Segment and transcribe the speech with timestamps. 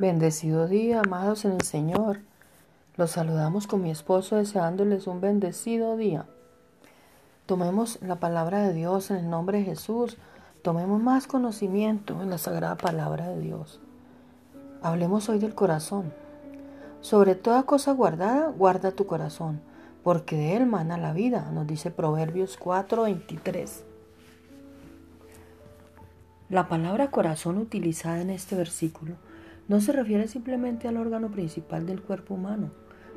[0.00, 2.20] Bendecido día, amados en el Señor.
[2.96, 6.24] Los saludamos con mi esposo deseándoles un bendecido día.
[7.44, 10.16] Tomemos la palabra de Dios en el nombre de Jesús.
[10.62, 13.80] Tomemos más conocimiento en la sagrada palabra de Dios.
[14.80, 16.10] Hablemos hoy del corazón.
[17.02, 19.60] Sobre toda cosa guardada, guarda tu corazón,
[20.02, 23.84] porque de él mana la vida, nos dice Proverbios 4:23.
[26.48, 29.16] La palabra corazón utilizada en este versículo
[29.68, 32.70] no se refiere simplemente al órgano principal del cuerpo humano.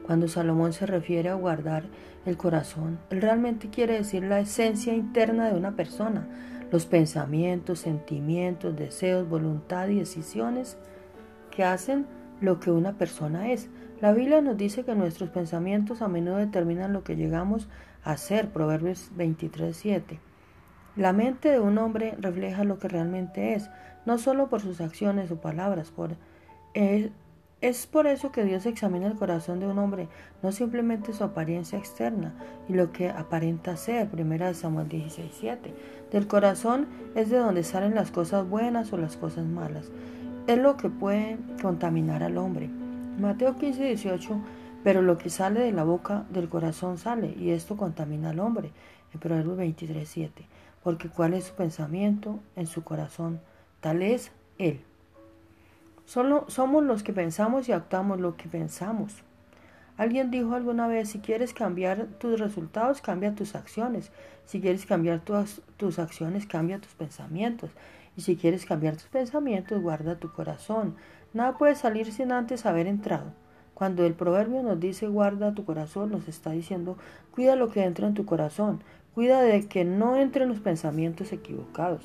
[0.06, 1.86] Cuando Salomón se refiere a guardar
[2.26, 6.28] el corazón, él realmente quiere decir la esencia interna de una persona,
[6.72, 10.78] los pensamientos, sentimientos, deseos, voluntad y decisiones
[11.50, 12.06] que hacen
[12.42, 13.70] lo que una persona es.
[14.02, 17.68] La Biblia nos dice que nuestros pensamientos a menudo determinan lo que llegamos
[18.04, 20.20] a ser, Proverbios 23.7.
[20.96, 23.70] La mente de un hombre refleja lo que realmente es,
[24.06, 25.92] no solo por sus acciones o palabras.
[25.92, 26.16] Por,
[27.62, 30.08] es por eso que Dios examina el corazón de un hombre,
[30.44, 32.34] no simplemente su apariencia externa
[32.70, 34.10] y lo que aparenta ser.
[34.10, 35.74] Primera de Samuel 16:7.
[36.12, 39.92] Del corazón es de donde salen las cosas buenas o las cosas malas.
[40.48, 42.70] Es lo que puede contaminar al hombre.
[43.20, 44.40] Mateo 15:18.
[44.84, 48.72] Pero lo que sale de la boca del corazón sale, y esto contamina al hombre.
[49.12, 50.46] En Proverbios 23:7
[50.86, 53.42] porque cuál es su pensamiento en su corazón,
[53.80, 54.82] tal es Él.
[56.06, 59.24] Solo somos los que pensamos y actuamos lo que pensamos.
[59.98, 64.12] Alguien dijo alguna vez, si quieres cambiar tus resultados, cambia tus acciones.
[64.46, 67.72] Si quieres cambiar tus, tus acciones, cambia tus pensamientos.
[68.18, 70.96] Y si quieres cambiar tus pensamientos, guarda tu corazón.
[71.34, 73.34] Nada puede salir sin antes haber entrado.
[73.74, 76.98] Cuando el proverbio nos dice guarda tu corazón, nos está diciendo
[77.32, 78.82] cuida lo que entra en tu corazón,
[79.14, 82.02] cuida de que no entren los pensamientos equivocados.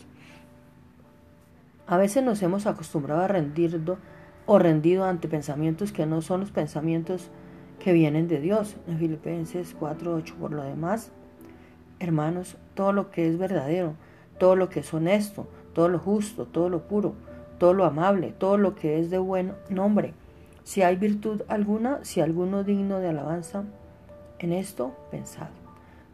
[1.91, 3.83] A veces nos hemos acostumbrado a rendir
[4.47, 7.31] o rendido ante pensamientos que no son los pensamientos
[7.81, 8.77] que vienen de Dios.
[8.87, 11.11] En Filipenses 4:8 por lo demás,
[11.99, 13.95] hermanos, todo lo que es verdadero,
[14.39, 17.15] todo lo que es honesto, todo lo justo, todo lo puro,
[17.59, 20.15] todo lo amable, todo lo que es de buen nombre
[20.63, 23.65] si hay virtud alguna, si alguno digno de alabanza,
[24.39, 25.49] en esto pensad.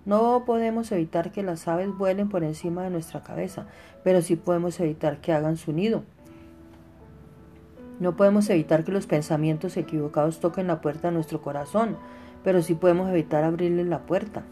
[0.07, 3.67] No podemos evitar que las aves vuelen por encima de nuestra cabeza,
[4.05, 6.05] pero sí podemos evitar que hagan su nido.
[7.99, 11.97] No podemos evitar que los pensamientos equivocados toquen la puerta de nuestro corazón,
[12.45, 14.45] pero sí podemos evitar abrirle la puerta.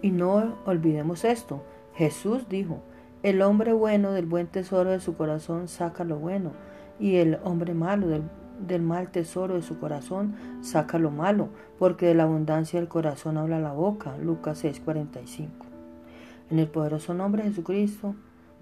[0.00, 1.62] Y no olvidemos esto.
[1.94, 2.80] Jesús dijo,
[3.22, 6.52] el hombre bueno del buen tesoro de su corazón saca lo bueno,
[6.98, 8.22] y el hombre malo del
[8.66, 11.48] del mal tesoro de su corazón saca lo malo,
[11.78, 14.16] porque de la abundancia del corazón habla la boca.
[14.18, 15.66] Lucas 6:45.
[16.50, 18.14] En el poderoso nombre de Jesucristo,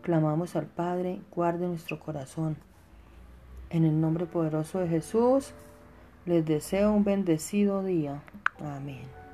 [0.02, 2.56] clamamos al Padre, guarde nuestro corazón.
[3.70, 5.52] En el nombre poderoso de Jesús,
[6.26, 8.22] les deseo un bendecido día.
[8.60, 9.27] Amén.